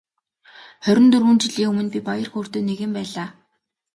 Хорин 0.85 1.07
дөрвөн 1.13 1.37
жилийн 1.43 1.69
өмнө 1.71 1.87
би 1.93 1.99
баяр 2.07 2.29
хөөртэй 2.31 2.63
нэгэн 2.65 2.91
байлаа. 2.97 3.27